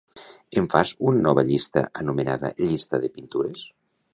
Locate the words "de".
3.05-3.13